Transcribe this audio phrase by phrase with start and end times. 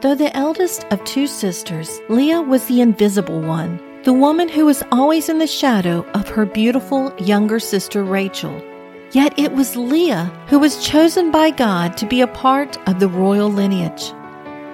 [0.00, 4.84] Though the eldest of two sisters, Leah was the invisible one, the woman who was
[4.92, 8.62] always in the shadow of her beautiful younger sister Rachel.
[9.10, 13.08] Yet it was Leah who was chosen by God to be a part of the
[13.08, 14.12] royal lineage.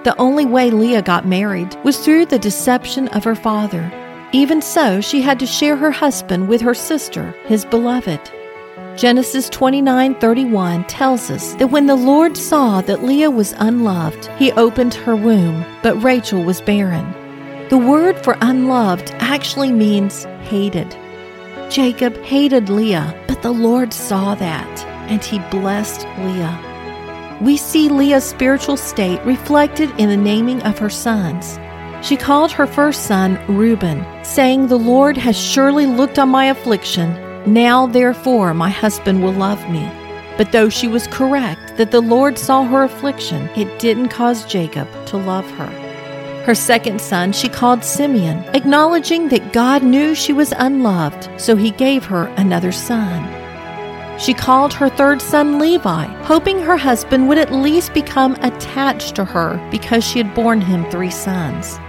[0.03, 3.91] The only way Leah got married was through the deception of her father.
[4.31, 8.31] Even so, she had to share her husband with her sister, his beloved.
[8.97, 14.93] Genesis 29:31 tells us that when the Lord saw that Leah was unloved, he opened
[14.93, 17.05] her womb, but Rachel was barren.
[17.69, 20.95] The word for unloved actually means hated.
[21.69, 27.37] Jacob hated Leah, but the Lord saw that, and he blessed Leah.
[27.41, 31.59] We see Leah's spiritual state reflected in the naming of her sons.
[32.01, 37.24] She called her first son Reuben, saying, The Lord has surely looked on my affliction.
[37.47, 39.89] Now, therefore, my husband will love me.
[40.37, 44.87] But though she was correct that the Lord saw her affliction, it didn't cause Jacob
[45.07, 45.69] to love her.
[46.45, 51.71] Her second son she called Simeon, acknowledging that God knew she was unloved, so he
[51.71, 53.31] gave her another son.
[54.19, 59.25] She called her third son Levi, hoping her husband would at least become attached to
[59.25, 61.79] her because she had borne him three sons.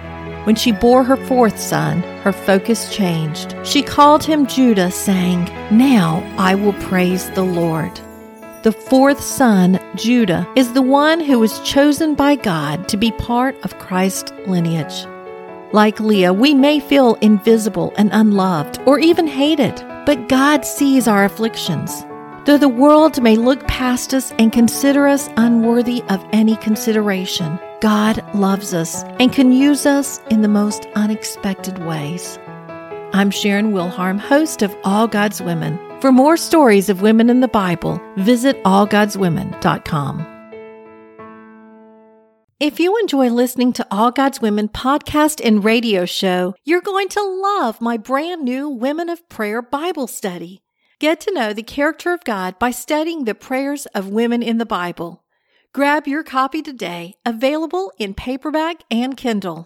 [0.46, 3.56] When she bore her fourth son, her focus changed.
[3.64, 7.90] She called him Judah, saying, Now I will praise the Lord.
[8.62, 13.56] The fourth son, Judah, is the one who was chosen by God to be part
[13.64, 15.04] of Christ's lineage.
[15.72, 19.74] Like Leah, we may feel invisible and unloved or even hated,
[20.06, 22.04] but God sees our afflictions.
[22.44, 28.24] Though the world may look past us and consider us unworthy of any consideration, God
[28.34, 32.38] loves us and can use us in the most unexpected ways.
[33.12, 35.78] I'm Sharon Wilharm, host of All God's Women.
[36.00, 40.32] For more stories of women in the Bible, visit allgodswomen.com.
[42.58, 47.22] If you enjoy listening to All God's Women podcast and radio show, you're going to
[47.22, 50.62] love my brand new Women of Prayer Bible study.
[50.98, 54.64] Get to know the character of God by studying the prayers of women in the
[54.64, 55.22] Bible.
[55.76, 59.64] Grab your copy today, available in paperback and Kindle.